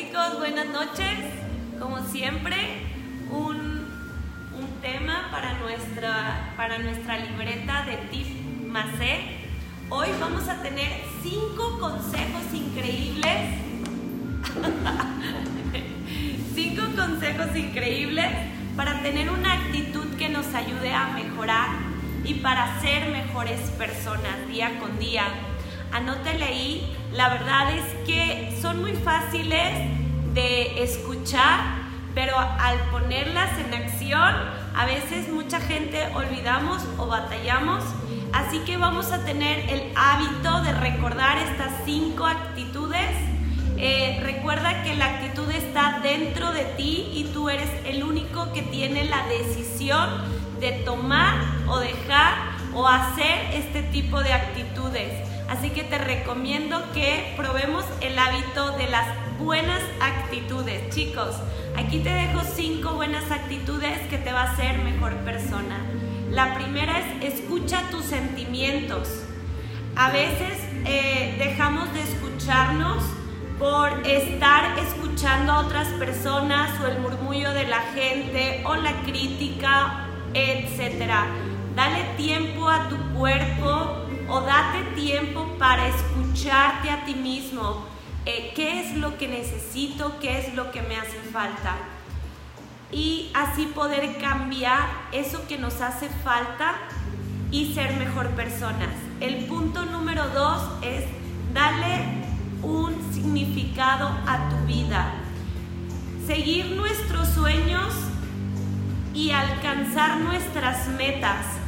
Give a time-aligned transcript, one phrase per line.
[0.00, 1.18] chicos, buenas noches.
[1.78, 2.56] Como siempre,
[3.30, 3.86] un,
[4.54, 8.28] un tema para nuestra, para nuestra libreta de TIF
[8.66, 9.20] Macé.
[9.90, 10.88] Hoy vamos a tener
[11.22, 13.58] cinco consejos increíbles.
[16.54, 18.26] cinco consejos increíbles
[18.76, 21.68] para tener una actitud que nos ayude a mejorar
[22.24, 25.24] y para ser mejores personas día con día.
[25.92, 26.89] Anótale ahí,
[27.20, 29.74] la verdad es que son muy fáciles
[30.32, 31.60] de escuchar,
[32.14, 34.34] pero al ponerlas en acción,
[34.74, 37.84] a veces mucha gente olvidamos o batallamos.
[38.32, 43.10] Así que vamos a tener el hábito de recordar estas cinco actitudes.
[43.76, 48.62] Eh, recuerda que la actitud está dentro de ti y tú eres el único que
[48.62, 50.08] tiene la decisión
[50.58, 51.34] de tomar
[51.68, 52.32] o dejar
[52.72, 55.30] o hacer este tipo de actitudes.
[55.50, 59.08] Así que te recomiendo que probemos el hábito de las
[59.40, 60.94] buenas actitudes.
[60.94, 61.34] Chicos,
[61.76, 65.80] aquí te dejo cinco buenas actitudes que te va a hacer mejor persona.
[66.30, 69.08] La primera es escucha tus sentimientos.
[69.96, 73.02] A veces eh, dejamos de escucharnos
[73.58, 80.06] por estar escuchando a otras personas o el murmullo de la gente o la crítica,
[80.32, 81.12] etc.
[81.74, 83.99] Dale tiempo a tu cuerpo
[84.30, 87.84] o date tiempo para escucharte a ti mismo.
[88.24, 90.18] Eh, ¿Qué es lo que necesito?
[90.20, 91.76] ¿Qué es lo que me hace falta?
[92.92, 96.74] Y así poder cambiar eso que nos hace falta
[97.50, 98.90] y ser mejor personas.
[99.20, 101.04] El punto número dos es
[101.52, 102.04] darle
[102.62, 105.12] un significado a tu vida.
[106.26, 107.92] Seguir nuestros sueños
[109.12, 111.59] y alcanzar nuestras metas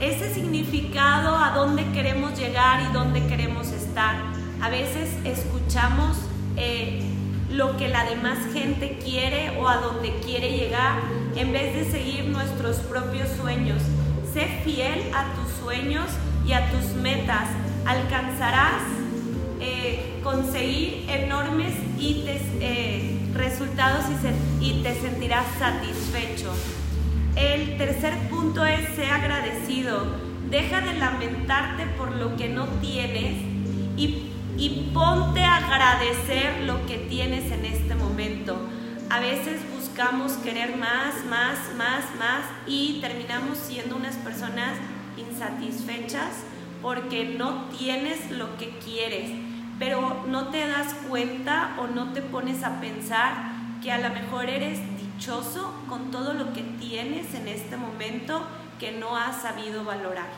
[0.00, 4.16] ese significado a dónde queremos llegar y dónde queremos estar.
[4.60, 6.18] A veces escuchamos
[6.56, 7.02] eh,
[7.50, 11.00] lo que la demás gente quiere o a dónde quiere llegar
[11.34, 13.82] en vez de seguir nuestros propios sueños.
[14.32, 16.06] Sé fiel a tus sueños
[16.46, 17.48] y a tus metas.
[17.86, 18.82] Alcanzarás
[19.60, 24.04] eh, conseguir enormes eh, resultados
[24.60, 26.52] y te sentirás satisfecho.
[27.38, 30.04] El tercer punto es ser agradecido.
[30.50, 33.34] Deja de lamentarte por lo que no tienes
[33.96, 38.58] y, y ponte a agradecer lo que tienes en este momento.
[39.08, 44.72] A veces buscamos querer más, más, más, más y terminamos siendo unas personas
[45.16, 46.42] insatisfechas
[46.82, 49.30] porque no tienes lo que quieres,
[49.78, 54.48] pero no te das cuenta o no te pones a pensar que a lo mejor
[54.48, 54.80] eres
[55.88, 58.42] con todo lo que tienes en este momento
[58.78, 60.28] que no has sabido valorar.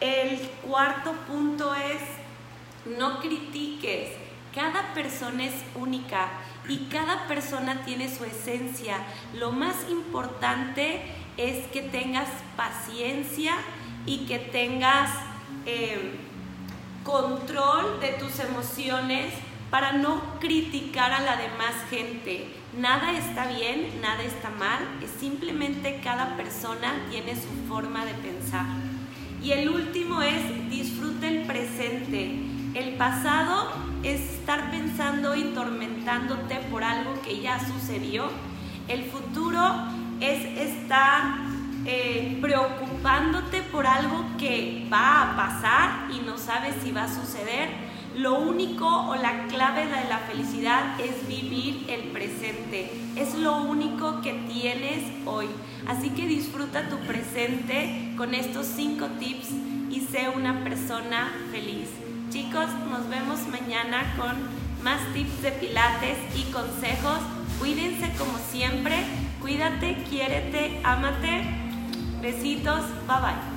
[0.00, 4.12] El cuarto punto es, no critiques.
[4.54, 6.28] Cada persona es única
[6.68, 8.98] y cada persona tiene su esencia.
[9.34, 11.02] Lo más importante
[11.36, 13.54] es que tengas paciencia
[14.04, 15.10] y que tengas
[15.64, 16.16] eh,
[17.04, 19.32] control de tus emociones
[19.76, 22.48] para no criticar a la demás gente.
[22.78, 28.64] Nada está bien, nada está mal, es simplemente cada persona tiene su forma de pensar.
[29.42, 32.40] Y el último es disfruta el presente.
[32.72, 33.70] El pasado
[34.02, 38.30] es estar pensando y tormentándote por algo que ya sucedió.
[38.88, 39.60] El futuro
[40.20, 41.36] es estar
[41.84, 47.85] eh, preocupándote por algo que va a pasar y no sabes si va a suceder
[48.16, 52.90] lo único o la clave de la felicidad es vivir el presente.
[53.14, 55.46] Es lo único que tienes hoy.
[55.86, 59.50] Así que disfruta tu presente con estos cinco tips
[59.90, 61.88] y sé una persona feliz.
[62.30, 64.34] Chicos, nos vemos mañana con
[64.82, 67.18] más tips de pilates y consejos.
[67.58, 68.96] Cuídense como siempre.
[69.42, 71.42] Cuídate, quiérete, ámate.
[72.22, 72.80] Besitos.
[73.06, 73.55] Bye bye.